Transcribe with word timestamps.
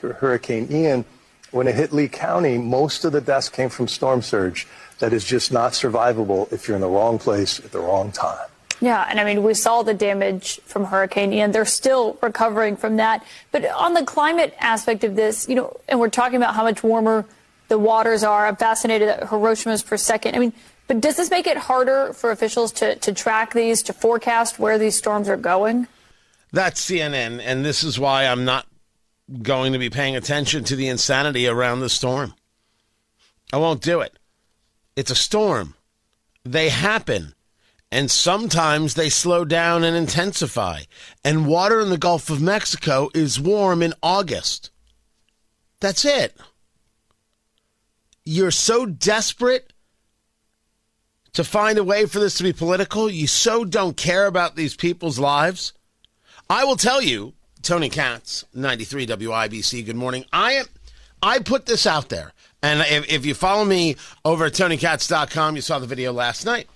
Hurricane 0.00 0.68
Ian, 0.70 1.04
when 1.50 1.66
it 1.66 1.74
hit 1.74 1.92
Lee 1.92 2.08
County, 2.08 2.58
most 2.58 3.04
of 3.04 3.12
the 3.12 3.20
deaths 3.20 3.48
came 3.48 3.68
from 3.68 3.88
storm 3.88 4.22
surge 4.22 4.66
that 4.98 5.12
is 5.12 5.24
just 5.24 5.52
not 5.52 5.72
survivable 5.72 6.52
if 6.52 6.68
you're 6.68 6.74
in 6.74 6.80
the 6.80 6.88
wrong 6.88 7.18
place 7.18 7.58
at 7.60 7.72
the 7.72 7.80
wrong 7.80 8.12
time. 8.12 8.48
Yeah, 8.80 9.06
and 9.08 9.18
I 9.18 9.24
mean, 9.24 9.42
we 9.42 9.54
saw 9.54 9.82
the 9.82 9.94
damage 9.94 10.60
from 10.64 10.84
Hurricane 10.84 11.32
Ian. 11.32 11.50
They're 11.50 11.64
still 11.64 12.16
recovering 12.22 12.76
from 12.76 12.96
that. 12.96 13.24
But 13.50 13.64
on 13.66 13.94
the 13.94 14.04
climate 14.04 14.54
aspect 14.60 15.02
of 15.02 15.16
this, 15.16 15.48
you 15.48 15.56
know, 15.56 15.80
and 15.88 15.98
we're 15.98 16.10
talking 16.10 16.36
about 16.36 16.54
how 16.54 16.62
much 16.62 16.84
warmer 16.84 17.24
the 17.68 17.78
waters 17.78 18.22
are. 18.22 18.46
I'm 18.46 18.56
fascinated 18.56 19.08
at 19.08 19.22
Hiroshima's 19.24 19.82
per 19.82 19.96
second. 19.96 20.36
I 20.36 20.38
mean, 20.38 20.52
but 20.86 21.00
does 21.00 21.16
this 21.16 21.30
make 21.30 21.46
it 21.46 21.56
harder 21.56 22.12
for 22.14 22.30
officials 22.30 22.72
to, 22.72 22.96
to 22.96 23.12
track 23.12 23.52
these, 23.52 23.82
to 23.84 23.92
forecast 23.92 24.58
where 24.58 24.78
these 24.78 24.96
storms 24.96 25.28
are 25.28 25.36
going? 25.36 25.86
That's 26.50 26.82
CNN, 26.88 27.42
and 27.44 27.64
this 27.64 27.84
is 27.84 27.98
why 27.98 28.26
I'm 28.26 28.46
not 28.46 28.66
going 29.42 29.72
to 29.72 29.78
be 29.78 29.90
paying 29.90 30.16
attention 30.16 30.64
to 30.64 30.76
the 30.76 30.88
insanity 30.88 31.46
around 31.46 31.80
the 31.80 31.88
storm. 31.88 32.34
I 33.52 33.58
won't 33.58 33.82
do 33.82 34.00
it. 34.00 34.18
It's 34.96 35.10
a 35.10 35.16
storm. 35.16 35.74
They 36.44 36.70
happen 36.70 37.34
and 37.90 38.10
sometimes 38.10 38.94
they 38.94 39.08
slow 39.08 39.44
down 39.44 39.82
and 39.82 39.96
intensify. 39.96 40.82
And 41.24 41.46
water 41.46 41.80
in 41.80 41.88
the 41.88 41.98
Gulf 41.98 42.28
of 42.28 42.40
Mexico 42.40 43.08
is 43.14 43.40
warm 43.40 43.82
in 43.82 43.94
August. 44.02 44.70
That's 45.80 46.04
it. 46.04 46.36
You're 48.24 48.50
so 48.50 48.84
desperate 48.84 49.72
to 51.32 51.44
find 51.44 51.78
a 51.78 51.84
way 51.84 52.04
for 52.04 52.18
this 52.18 52.36
to 52.38 52.42
be 52.42 52.52
political. 52.52 53.08
You 53.08 53.26
so 53.26 53.64
don't 53.64 53.96
care 53.96 54.26
about 54.26 54.54
these 54.54 54.76
people's 54.76 55.18
lives. 55.18 55.72
I 56.50 56.64
will 56.64 56.76
tell 56.76 57.00
you, 57.00 57.34
Tony 57.62 57.88
Katz, 57.88 58.44
93 58.54 59.06
WIBC, 59.06 59.86
good 59.86 59.96
morning. 59.96 60.24
I 60.32 60.52
am 60.52 60.66
I 61.22 61.40
put 61.40 61.66
this 61.66 61.86
out 61.86 62.08
there. 62.08 62.32
And 62.62 62.80
if, 62.80 63.12
if 63.12 63.26
you 63.26 63.34
follow 63.34 63.64
me 63.64 63.96
over 64.24 64.46
at 64.46 64.52
TonyKatz.com, 64.52 65.56
you 65.56 65.62
saw 65.62 65.78
the 65.78 65.86
video 65.86 66.12
last 66.12 66.44
night 66.44 66.68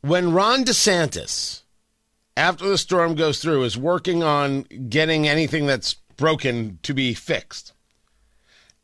when 0.00 0.32
Ron 0.32 0.64
DeSantis, 0.64 1.62
after 2.36 2.68
the 2.68 2.78
storm 2.78 3.14
goes 3.14 3.40
through, 3.40 3.64
is 3.64 3.76
working 3.76 4.22
on 4.22 4.62
getting 4.88 5.26
anything 5.26 5.66
that's 5.66 5.94
broken 6.16 6.78
to 6.82 6.94
be 6.94 7.14
fixed 7.14 7.72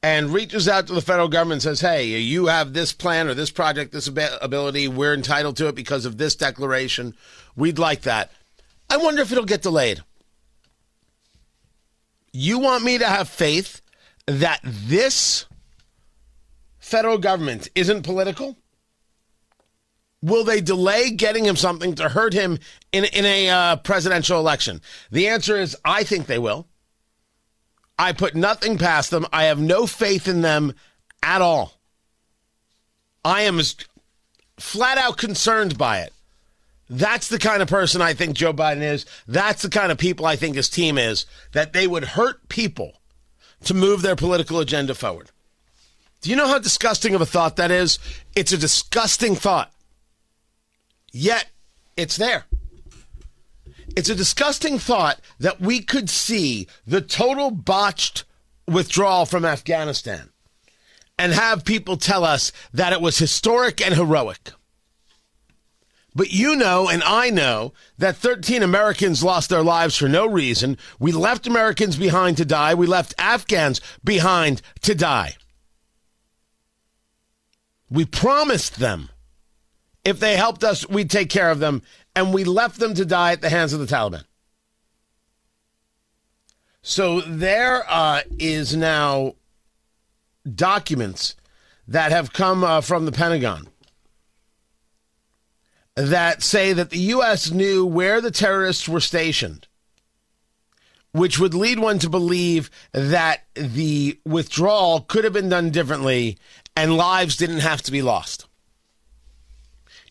and 0.02 0.30
reaches 0.30 0.68
out 0.68 0.86
to 0.86 0.92
the 0.92 1.00
federal 1.00 1.28
government 1.28 1.64
and 1.64 1.78
says, 1.78 1.80
hey, 1.80 2.06
you 2.06 2.46
have 2.46 2.72
this 2.72 2.92
plan 2.92 3.26
or 3.26 3.34
this 3.34 3.50
project, 3.50 3.92
this 3.92 4.06
ability, 4.06 4.86
we're 4.86 5.14
entitled 5.14 5.56
to 5.56 5.68
it 5.68 5.74
because 5.74 6.04
of 6.04 6.18
this 6.18 6.36
declaration. 6.36 7.14
We'd 7.56 7.78
like 7.78 8.02
that. 8.02 8.30
I 8.94 8.96
wonder 8.96 9.22
if 9.22 9.32
it'll 9.32 9.44
get 9.44 9.62
delayed. 9.62 10.04
You 12.32 12.60
want 12.60 12.84
me 12.84 12.96
to 12.98 13.06
have 13.06 13.28
faith 13.28 13.82
that 14.28 14.60
this 14.62 15.46
federal 16.78 17.18
government 17.18 17.68
isn't 17.74 18.04
political? 18.04 18.56
Will 20.22 20.44
they 20.44 20.60
delay 20.60 21.10
getting 21.10 21.44
him 21.44 21.56
something 21.56 21.96
to 21.96 22.08
hurt 22.08 22.34
him 22.34 22.60
in, 22.92 23.02
in 23.06 23.24
a 23.24 23.48
uh, 23.48 23.76
presidential 23.78 24.38
election? 24.38 24.80
The 25.10 25.26
answer 25.26 25.56
is 25.56 25.76
I 25.84 26.04
think 26.04 26.26
they 26.26 26.38
will. 26.38 26.68
I 27.98 28.12
put 28.12 28.36
nothing 28.36 28.78
past 28.78 29.10
them. 29.10 29.26
I 29.32 29.44
have 29.46 29.58
no 29.58 29.88
faith 29.88 30.28
in 30.28 30.42
them 30.42 30.72
at 31.20 31.42
all. 31.42 31.80
I 33.24 33.42
am 33.42 33.60
flat 34.60 34.98
out 34.98 35.16
concerned 35.16 35.76
by 35.76 36.02
it. 36.02 36.13
That's 36.94 37.26
the 37.26 37.40
kind 37.40 37.60
of 37.60 37.66
person 37.66 38.00
I 38.00 38.14
think 38.14 38.36
Joe 38.36 38.52
Biden 38.52 38.82
is. 38.82 39.04
That's 39.26 39.62
the 39.62 39.68
kind 39.68 39.90
of 39.90 39.98
people 39.98 40.26
I 40.26 40.36
think 40.36 40.54
his 40.54 40.68
team 40.68 40.96
is, 40.96 41.26
that 41.50 41.72
they 41.72 41.88
would 41.88 42.04
hurt 42.04 42.48
people 42.48 43.00
to 43.64 43.74
move 43.74 44.02
their 44.02 44.14
political 44.14 44.60
agenda 44.60 44.94
forward. 44.94 45.32
Do 46.20 46.30
you 46.30 46.36
know 46.36 46.46
how 46.46 46.60
disgusting 46.60 47.12
of 47.16 47.20
a 47.20 47.26
thought 47.26 47.56
that 47.56 47.72
is? 47.72 47.98
It's 48.36 48.52
a 48.52 48.56
disgusting 48.56 49.34
thought. 49.34 49.72
Yet 51.10 51.50
it's 51.96 52.16
there. 52.16 52.44
It's 53.96 54.08
a 54.08 54.14
disgusting 54.14 54.78
thought 54.78 55.18
that 55.40 55.60
we 55.60 55.80
could 55.80 56.08
see 56.08 56.68
the 56.86 57.00
total 57.00 57.50
botched 57.50 58.22
withdrawal 58.68 59.26
from 59.26 59.44
Afghanistan 59.44 60.30
and 61.18 61.32
have 61.32 61.64
people 61.64 61.96
tell 61.96 62.24
us 62.24 62.52
that 62.72 62.92
it 62.92 63.00
was 63.00 63.18
historic 63.18 63.84
and 63.84 63.94
heroic. 63.94 64.52
But 66.14 66.32
you 66.32 66.54
know, 66.54 66.88
and 66.88 67.02
I 67.02 67.30
know, 67.30 67.72
that 67.98 68.16
13 68.16 68.62
Americans 68.62 69.24
lost 69.24 69.50
their 69.50 69.64
lives 69.64 69.96
for 69.96 70.08
no 70.08 70.26
reason. 70.26 70.78
We 71.00 71.10
left 71.10 71.46
Americans 71.46 71.96
behind 71.96 72.36
to 72.36 72.44
die. 72.44 72.74
We 72.74 72.86
left 72.86 73.14
Afghans 73.18 73.80
behind 74.04 74.62
to 74.82 74.94
die. 74.94 75.34
We 77.90 78.04
promised 78.04 78.78
them 78.78 79.10
if 80.04 80.20
they 80.20 80.36
helped 80.36 80.62
us, 80.62 80.88
we'd 80.88 81.10
take 81.10 81.30
care 81.30 81.50
of 81.50 81.58
them, 81.58 81.82
and 82.14 82.32
we 82.32 82.44
left 82.44 82.78
them 82.78 82.94
to 82.94 83.04
die 83.04 83.32
at 83.32 83.40
the 83.40 83.48
hands 83.48 83.72
of 83.72 83.80
the 83.80 83.86
Taliban. 83.86 84.24
So 86.82 87.22
there 87.22 87.84
uh, 87.88 88.20
is 88.38 88.76
now 88.76 89.36
documents 90.54 91.34
that 91.88 92.12
have 92.12 92.34
come 92.34 92.62
uh, 92.62 92.82
from 92.82 93.06
the 93.06 93.12
Pentagon 93.12 93.68
that 95.96 96.42
say 96.42 96.72
that 96.72 96.90
the 96.90 96.98
U.S. 96.98 97.50
knew 97.50 97.86
where 97.86 98.20
the 98.20 98.30
terrorists 98.30 98.88
were 98.88 99.00
stationed, 99.00 99.68
which 101.12 101.38
would 101.38 101.54
lead 101.54 101.78
one 101.78 101.98
to 102.00 102.10
believe 102.10 102.70
that 102.92 103.44
the 103.54 104.18
withdrawal 104.24 105.00
could 105.00 105.24
have 105.24 105.32
been 105.32 105.48
done 105.48 105.70
differently 105.70 106.38
and 106.76 106.96
lives 106.96 107.36
didn't 107.36 107.60
have 107.60 107.82
to 107.82 107.92
be 107.92 108.02
lost. 108.02 108.46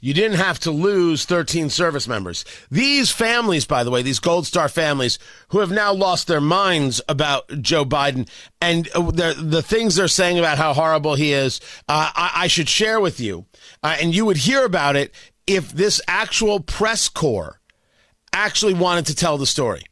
You 0.04 0.14
didn't 0.14 0.36
have 0.36 0.60
to 0.60 0.72
lose 0.72 1.24
13 1.24 1.70
service 1.70 2.10
members. 2.10 2.44
These 2.70 3.10
families, 3.10 3.64
by 3.64 3.86
the 3.86 3.90
way, 3.90 4.02
these 4.02 4.20
Gold 4.20 4.46
Star 4.46 4.68
families 4.68 5.18
who 5.48 5.60
have 5.60 5.72
now 5.72 5.94
lost 5.94 6.28
their 6.28 6.42
minds 6.42 7.02
about 7.08 7.48
Joe 7.62 7.86
Biden 7.86 8.28
and 8.60 8.90
uh, 8.94 9.34
the 9.38 9.62
things 9.62 9.96
they're 9.96 10.10
saying 10.10 10.38
about 10.38 10.58
how 10.58 10.74
horrible 10.74 11.16
he 11.16 11.32
is, 11.32 11.62
uh, 11.88 12.12
I, 12.14 12.32
I, 12.36 12.48
should 12.48 12.68
share 12.68 13.00
with 13.00 13.22
you. 13.22 13.46
Uh, 13.82 13.96
and 14.02 14.14
you 14.14 14.26
would 14.26 14.36
hear 14.36 14.66
about 14.66 14.98
it 14.98 15.14
if 15.48 15.72
this 15.72 16.02
actual 16.08 16.60
press 16.60 17.10
corps 17.10 17.60
actually 18.32 18.74
wanted 18.74 19.06
to 19.08 19.16
tell 19.16 19.38
the 19.38 19.46
story. 19.46 19.84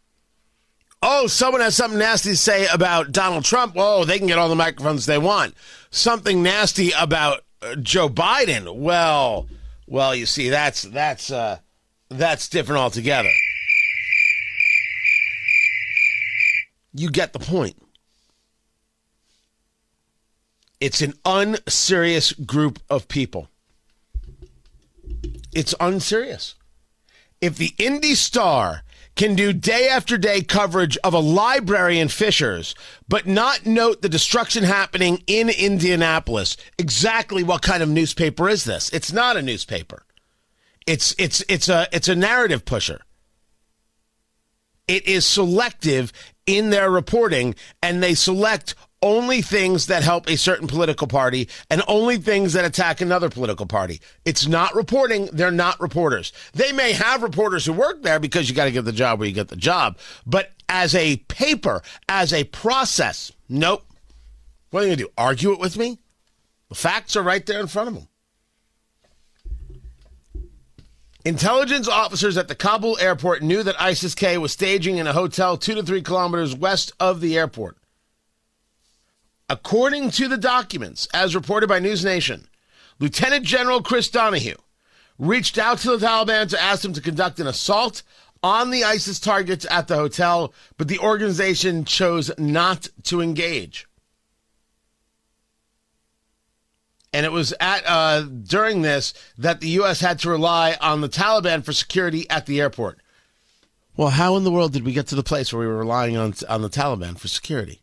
Oh, 1.04 1.28
someone 1.28 1.62
has 1.62 1.76
something 1.76 2.00
nasty 2.00 2.30
to 2.30 2.38
say 2.38 2.68
about 2.68 3.12
Donald 3.12 3.44
Trump. 3.44 3.76
Whoa, 3.76 4.06
they 4.06 4.20
can 4.20 4.28
get 4.28 4.38
all 4.38 4.50
the 4.50 4.56
microphones 4.56 5.06
they 5.06 5.18
want. 5.18 5.56
Something 5.90 6.44
nasty 6.44 6.92
about 6.92 7.44
uh, 7.62 7.76
Joe 7.76 8.08
Biden. 8.08 8.76
Well, 8.76 9.48
well, 9.88 10.14
you 10.14 10.28
see, 10.28 10.50
that's 10.50 10.84
that's 10.84 11.32
uh, 11.32 11.58
that's 12.10 12.50
different 12.50 12.82
altogether. 12.82 13.32
You 16.94 17.10
get 17.10 17.34
the 17.34 17.40
point. 17.40 17.82
It's 20.80 21.02
an 21.02 21.14
unserious 21.26 22.32
group 22.34 22.80
of 22.90 23.08
people. 23.08 23.50
It's 25.53 25.76
unserious. 25.80 26.56
If 27.42 27.58
the 27.58 27.74
Indy 27.78 28.16
Star 28.16 28.84
can 29.16 29.36
do 29.36 29.53
day 29.53 29.88
after 29.90 30.18
day 30.18 30.42
coverage 30.42 30.98
of 31.03 31.14
a 31.14 31.20
library 31.20 32.00
in 32.00 32.08
Fishers, 32.08 32.74
but 33.08 33.28
not 33.28 33.66
note 33.66 34.02
the 34.02 34.09
destruction 34.09 34.64
happening 34.64 35.22
in 35.28 35.50
Indianapolis. 35.50 36.56
Exactly 36.78 37.44
what 37.44 37.62
kind 37.62 37.84
of 37.84 37.90
newspaper 37.90 38.48
is 38.48 38.64
this? 38.64 38.90
It's 38.90 39.12
not 39.12 39.38
a 39.38 39.42
newspaper. 39.42 40.03
It's 40.88 41.14
it's 41.18 41.44
it's 41.48 41.70
a 41.70 41.88
it's 41.92 42.08
a 42.08 42.16
narrative 42.16 42.66
pusher. 42.66 43.02
It 44.88 45.08
is 45.08 45.26
selective 45.26 46.12
in 46.46 46.70
their 46.70 46.90
reporting 46.90 47.56
and 47.84 48.02
they 48.02 48.16
select 48.16 48.76
only 49.02 49.42
things 49.42 49.88
that 49.88 50.03
help 50.03 50.30
a 50.30 50.38
certain 50.38 50.68
political 50.68 51.08
party 51.08 51.50
and 51.70 51.82
only 51.88 52.18
things 52.18 52.53
that 52.53 52.66
attack 52.66 53.02
another 53.02 53.30
political 53.30 53.66
party. 53.66 54.00
It's 54.26 54.48
not 54.48 54.76
reporting. 54.76 55.28
They're 55.34 55.52
not 55.52 55.80
reporters. 55.80 56.32
They 56.53 56.72
may 56.72 56.94
have 56.94 57.24
reporters 57.24 57.66
who 57.66 57.74
work 57.74 58.03
there 58.03 58.20
because 58.20 58.50
you 58.50 58.56
got 58.56 58.66
to 58.66 58.72
get 58.72 58.86
the 58.86 58.92
job 58.92 59.20
where 59.20 59.28
you 59.28 59.34
get 59.34 59.48
the 59.48 59.56
job. 59.56 59.98
But 60.26 60.52
as 60.70 60.96
a 60.96 61.18
paper, 61.18 61.82
as 62.08 62.32
a 62.34 62.44
process, 62.46 63.32
nope. 63.50 63.86
What 64.70 64.82
are 64.82 64.84
you 64.84 64.90
going 64.90 65.00
to 65.00 65.04
do? 65.06 65.12
Argue 65.18 65.52
it 65.52 65.59
with 65.59 65.78
me? 65.78 66.00
The 66.70 66.76
facts 66.76 67.16
are 67.16 67.24
right 67.24 67.46
there 67.46 67.59
in 67.59 67.68
front 67.68 67.90
of 67.90 67.96
them. 67.96 68.08
Intelligence 71.24 71.88
officers 71.88 72.36
at 72.36 72.47
the 72.47 72.56
Kabul 72.56 72.97
airport 73.00 73.44
knew 73.44 73.62
that 73.62 73.80
ISIS 73.80 74.16
K 74.16 74.40
was 74.40 74.54
staging 74.54 74.97
in 74.97 75.06
a 75.06 75.14
hotel 75.14 75.56
two 75.56 75.76
to 75.76 75.84
three 75.84 76.02
kilometers 76.02 76.56
west 76.56 76.94
of 77.00 77.22
the 77.22 77.38
airport. 77.38 77.78
According 79.52 80.12
to 80.12 80.30
the 80.30 80.38
documents, 80.38 81.09
as 81.14 81.36
reported 81.36 81.68
by 81.68 81.80
News 81.80 82.06
Nation, 82.06 82.48
Lieutenant 83.00 83.44
General 83.44 83.82
Chris 83.82 84.08
Donahue 84.08 84.56
reached 85.20 85.58
out 85.58 85.80
to 85.80 85.98
the 85.98 86.08
Taliban 86.08 86.48
to 86.48 86.62
ask 86.62 86.84
them 86.84 86.94
to 86.94 87.02
conduct 87.02 87.38
an 87.38 87.48
assault 87.48 88.02
on 88.42 88.70
the 88.70 88.86
ISIS 88.86 89.20
targets 89.20 89.68
at 89.70 89.90
the 89.90 89.98
hotel, 89.98 90.53
but 90.78 90.88
the 90.88 91.00
organization 91.00 91.84
chose 91.84 92.32
not 92.38 92.88
to 93.03 93.20
engage. 93.20 93.90
And 97.12 97.26
it 97.26 97.34
was 97.34 97.54
at 97.59 97.84
uh, 97.86 98.22
during 98.22 98.84
this 98.84 99.14
that 99.38 99.59
the 99.59 99.68
U.S. 99.82 100.00
had 100.00 100.18
to 100.20 100.30
rely 100.30 100.78
on 100.80 101.02
the 101.02 101.09
Taliban 101.09 101.66
for 101.66 101.74
security 101.74 102.26
at 102.30 102.46
the 102.46 102.62
airport. 102.62 103.02
Well, 103.97 104.12
how 104.12 104.38
in 104.38 104.46
the 104.46 104.52
world 104.52 104.72
did 104.72 104.86
we 104.86 104.94
get 104.94 105.08
to 105.08 105.16
the 105.16 105.24
place 105.24 105.52
where 105.52 105.59
we 105.59 105.68
were 105.68 105.80
relying 105.80 106.16
on 106.16 106.36
on 106.47 106.62
the 106.62 106.70
Taliban 106.70 107.20
for 107.20 107.28
security? 107.28 107.81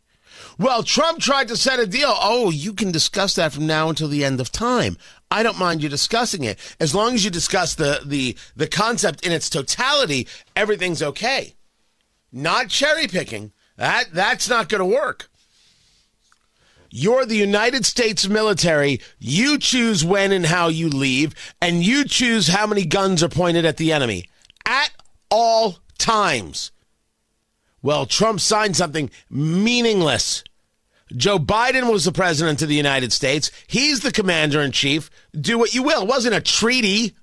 Well, 0.57 0.83
Trump 0.83 1.19
tried 1.19 1.47
to 1.49 1.57
set 1.57 1.79
a 1.79 1.87
deal. 1.87 2.13
Oh, 2.15 2.49
you 2.49 2.73
can 2.73 2.91
discuss 2.91 3.35
that 3.35 3.53
from 3.53 3.67
now 3.67 3.89
until 3.89 4.07
the 4.07 4.25
end 4.25 4.39
of 4.39 4.51
time. 4.51 4.97
I 5.31 5.43
don't 5.43 5.59
mind 5.59 5.83
you 5.83 5.89
discussing 5.89 6.43
it 6.43 6.57
as 6.79 6.95
long 6.95 7.13
as 7.13 7.23
you 7.23 7.31
discuss 7.31 7.75
the 7.75 8.01
the 8.05 8.37
the 8.55 8.67
concept 8.67 9.25
in 9.25 9.31
its 9.31 9.49
totality. 9.49 10.27
Everything's 10.55 11.03
okay. 11.03 11.55
Not 12.31 12.69
cherry 12.69 13.07
picking. 13.07 13.51
That 13.77 14.05
that's 14.13 14.49
not 14.49 14.69
going 14.69 14.79
to 14.79 14.85
work. 14.85 15.29
You're 16.91 17.25
the 17.25 17.35
United 17.35 17.85
States 17.85 18.27
military. 18.27 18.99
You 19.19 19.59
choose 19.59 20.03
when 20.03 20.31
and 20.31 20.47
how 20.47 20.69
you 20.69 20.89
leave, 20.89 21.35
and 21.61 21.83
you 21.83 22.03
choose 22.03 22.47
how 22.47 22.65
many 22.65 22.83
guns 22.83 23.21
are 23.21 23.29
pointed 23.29 23.63
at 23.63 23.77
the 23.77 23.91
enemy 23.91 24.25
at 24.65 24.91
all 25.29 25.77
times. 25.99 26.71
Well, 27.81 28.05
Trump 28.05 28.39
signed 28.39 28.75
something 28.75 29.09
meaningless. 29.29 30.43
Joe 31.15 31.39
Biden 31.39 31.91
was 31.91 32.05
the 32.05 32.11
president 32.11 32.61
of 32.61 32.67
the 32.67 32.75
United 32.75 33.11
States. 33.11 33.51
He's 33.67 34.01
the 34.01 34.11
commander 34.11 34.61
in 34.61 34.71
chief. 34.71 35.09
Do 35.39 35.57
what 35.57 35.73
you 35.73 35.81
will. 35.81 36.03
It 36.03 36.07
wasn't 36.07 36.35
a 36.35 36.41
treaty. 36.41 37.15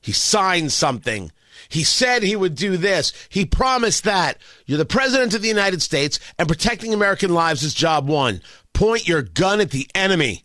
He 0.00 0.12
signed 0.12 0.70
something. 0.72 1.32
He 1.68 1.82
said 1.82 2.22
he 2.22 2.36
would 2.36 2.54
do 2.54 2.76
this. 2.76 3.12
He 3.28 3.46
promised 3.46 4.04
that. 4.04 4.38
You're 4.66 4.78
the 4.78 4.84
president 4.84 5.34
of 5.34 5.42
the 5.42 5.48
United 5.48 5.82
States, 5.82 6.20
and 6.38 6.46
protecting 6.46 6.92
American 6.92 7.32
lives 7.32 7.62
is 7.62 7.74
job 7.74 8.06
one. 8.06 8.42
Point 8.74 9.08
your 9.08 9.22
gun 9.22 9.60
at 9.60 9.70
the 9.70 9.88
enemy. 9.94 10.44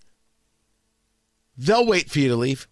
They'll 1.57 1.85
wait 1.85 2.09
for 2.09 2.19
you 2.19 2.29
to 2.29 2.35
leave. 2.35 2.67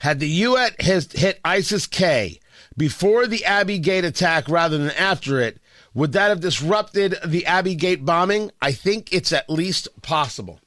Had 0.00 0.20
the 0.20 0.28
U.S. 0.28 1.12
hit 1.12 1.40
ISIS 1.44 1.86
K 1.86 2.40
before 2.76 3.26
the 3.26 3.44
Abbey 3.44 3.78
Gate 3.78 4.04
attack 4.04 4.48
rather 4.48 4.76
than 4.76 4.90
after 4.90 5.40
it, 5.40 5.58
would 5.94 6.12
that 6.12 6.28
have 6.28 6.40
disrupted 6.40 7.16
the 7.24 7.46
Abbey 7.46 7.74
Gate 7.74 8.04
bombing? 8.04 8.50
I 8.60 8.72
think 8.72 9.12
it's 9.12 9.32
at 9.32 9.48
least 9.48 9.88
possible. 10.02 10.60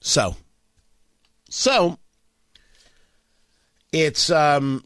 So, 0.00 0.36
so 1.48 1.98
it's 3.92 4.30
um, 4.30 4.84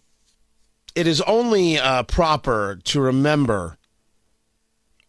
it 0.94 1.06
is 1.06 1.22
only 1.22 1.78
uh, 1.78 2.02
proper 2.02 2.78
to 2.84 3.00
remember 3.00 3.78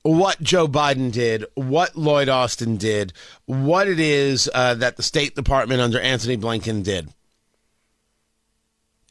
what 0.08 0.42
Joe 0.42 0.70
Biden 0.70 1.12
did, 1.12 1.44
what 1.56 1.98
Lloyd 1.98 2.30
Austin 2.30 2.78
did, 2.78 3.12
what 3.46 3.90
it 3.90 4.00
is 4.00 4.50
uh, 4.54 4.74
that 4.76 4.96
the 4.96 5.04
State 5.04 5.36
Department 5.36 5.82
under 5.82 6.00
Antony 6.00 6.38
Blinken 6.38 6.82
did. 6.82 7.10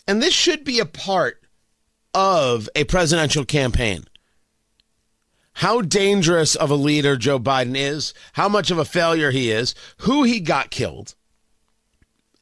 And 0.08 0.22
this 0.22 0.32
should 0.32 0.64
be 0.64 0.78
a 0.78 0.86
part 0.86 1.42
of 2.14 2.70
a 2.74 2.84
presidential 2.84 3.44
campaign. 3.44 4.04
How 5.52 5.82
dangerous 5.82 6.54
of 6.54 6.70
a 6.70 6.76
leader 6.76 7.16
Joe 7.16 7.38
Biden 7.38 7.76
is, 7.76 8.14
how 8.32 8.48
much 8.48 8.70
of 8.70 8.78
a 8.78 8.84
failure 8.86 9.30
he 9.30 9.50
is, 9.50 9.74
who 9.98 10.22
he 10.22 10.40
got 10.40 10.70
killed, 10.70 11.14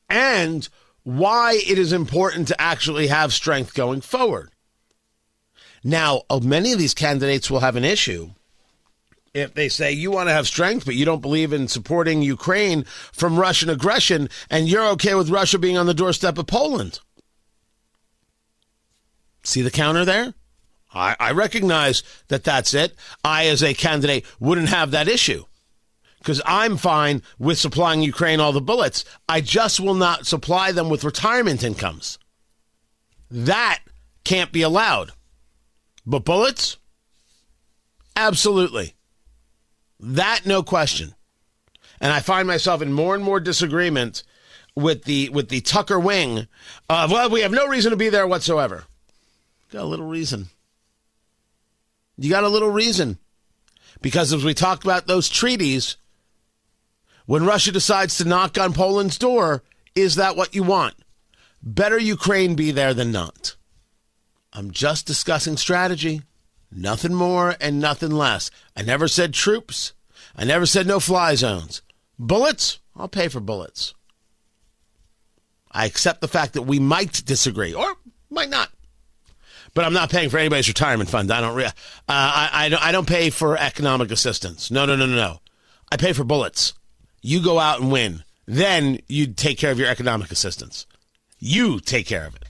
and 0.09 0.69
why 1.03 1.61
it 1.67 1.77
is 1.77 1.93
important 1.93 2.47
to 2.49 2.61
actually 2.61 3.09
have 3.09 3.33
strength 3.33 3.75
going 3.75 4.01
forward. 4.01 4.51
Now, 5.83 6.23
uh, 6.31 6.39
many 6.41 6.73
of 6.73 6.79
these 6.79 6.95
candidates 6.95 7.51
will 7.51 7.61
have 7.61 7.77
an 7.77 7.85
issue 7.85 8.31
if 9.35 9.53
they 9.55 9.69
say 9.69 9.93
you 9.93 10.13
want 10.13 10.29
to 10.29 10.33
have 10.33 10.47
strength, 10.47 10.87
but 10.87 10.95
you 10.95 11.05
don't 11.05 11.21
believe 11.21 11.53
in 11.53 11.69
supporting 11.69 12.23
Ukraine 12.23 12.85
from 13.13 13.39
Russian 13.39 13.69
aggression, 13.69 14.31
and 14.49 14.69
you're 14.69 14.87
okay 14.91 15.15
with 15.15 15.29
Russia 15.29 15.59
being 15.59 15.77
on 15.77 15.87
the 15.87 15.95
doorstep 15.95 16.39
of 16.39 16.47
Poland. 16.47 17.01
See 19.43 19.61
the 19.61 19.71
counter 19.71 20.05
there? 20.05 20.35
I, 20.95 21.17
I 21.19 21.33
recognize 21.33 22.03
that 22.29 22.45
that's 22.45 22.73
it. 22.73 22.95
I, 23.25 23.47
as 23.47 23.63
a 23.63 23.75
candidate, 23.75 24.25
wouldn't 24.39 24.69
have 24.69 24.93
that 24.93 25.09
issue 25.09 25.45
because 26.19 26.41
I'm 26.47 26.79
fine 26.79 27.21
with 27.39 27.59
supplying 27.59 28.01
Ukraine 28.01 28.41
all 28.41 28.53
the 28.53 28.61
bullets. 28.61 29.05
I 29.29 29.43
just 29.43 29.81
will 29.81 29.95
not 29.95 30.27
supply 30.27 30.73
them 30.73 30.89
with 30.89 31.05
retirement 31.05 31.63
incomes. 31.63 32.19
That 33.31 33.81
can't 34.25 34.53
be 34.53 34.63
allowed. 34.63 35.11
But 36.07 36.25
bullets? 36.25 36.79
Absolutely. 38.17 38.94
That, 40.01 40.43
no 40.45 40.63
question. 40.63 41.15
And 42.01 42.13
I 42.13 42.21
find 42.21 42.47
myself 42.47 42.83
in 42.83 42.93
more 42.93 43.15
and 43.15 43.25
more 43.25 43.41
disagreement 43.41 44.23
with 44.75 45.05
the 45.05 45.29
with 45.29 45.49
the 45.49 45.61
Tucker 45.61 45.99
wing 45.99 46.49
of 46.89 47.11
well, 47.11 47.31
we 47.31 47.43
have 47.43 47.53
no 47.53 47.69
reason 47.69 47.91
to 47.91 47.97
be 47.97 48.09
there 48.09 48.27
whatsoever. 48.27 48.85
Got 49.71 49.83
a 49.83 49.87
little 49.87 50.07
reason. 50.07 50.49
You 52.17 52.31
got 52.31 52.45
a 52.45 52.49
little 52.49 52.71
reason. 52.71 53.19
Because 54.01 54.33
as 54.33 54.45
we 54.45 54.55
talked 54.55 54.85
about 54.85 55.07
those 55.07 55.29
treaties, 55.29 55.97
when 57.27 57.47
Russia 57.47 57.73
decides 57.73 58.19
to 58.19 58.25
knock 58.25 58.59
on 58.59 58.73
Poland's 58.73 59.19
door, 59.19 59.63
is 59.95 60.17
that 60.17 60.37
what 60.37 60.55
you 60.55 60.63
want? 60.63 60.95
Better 61.63 61.99
Ukraine 61.99 62.55
be 62.55 62.71
there 62.71 62.93
than 62.93 63.11
not. 63.11 63.57
I'm 64.53 64.71
just 64.71 65.07
discussing 65.07 65.57
strategy. 65.57 66.23
Nothing 66.75 67.15
more 67.15 67.55
and 67.61 67.81
nothing 67.81 68.11
less. 68.11 68.51
I 68.77 68.83
never 68.83 69.09
said 69.09 69.33
troops. 69.33 69.93
I 70.37 70.45
never 70.45 70.67
said 70.67 70.87
no 70.87 71.01
fly 71.01 71.35
zones. 71.37 71.83
Bullets? 72.19 72.81
I'll 72.97 73.09
pay 73.09 73.29
for 73.29 73.41
bullets. 73.41 73.95
I 75.71 75.87
accept 75.87 76.21
the 76.21 76.29
fact 76.29 76.55
that 76.55 76.63
we 76.63 76.79
might 76.79 77.25
disagree 77.25 77.73
or 77.73 77.97
might 78.31 78.51
not 78.51 78.71
but 79.75 79.85
I'm 79.85 79.93
not 79.93 80.11
paying 80.11 80.31
for 80.31 80.39
anybody's 80.39 80.69
retirement 80.69 81.11
fund. 81.11 81.31
I 81.31 81.41
don't. 81.41 81.55
Re- 81.55 81.65
uh, 81.67 81.71
I, 82.09 82.49
I. 82.53 82.89
I 82.89 82.93
don't 82.93 83.09
pay 83.09 83.31
for 83.31 83.59
economic 83.59 84.11
assistance. 84.11 84.71
No, 84.71 84.87
no, 84.87 84.97
no, 84.97 85.07
no, 85.07 85.17
no. 85.17 85.41
I 85.91 85.97
pay 85.97 86.13
for 86.13 86.25
bullets. 86.25 86.75
You 87.21 87.43
go 87.43 87.59
out 87.59 87.81
and 87.81 87.91
win. 87.91 88.25
Then 88.47 89.01
you 89.09 89.27
take 89.27 89.59
care 89.59 89.73
of 89.73 89.79
your 89.79 89.89
economic 89.89 90.31
assistance. 90.31 90.87
You 91.39 91.81
take 91.81 92.07
care 92.07 92.27
of 92.27 92.37
it. 92.37 92.44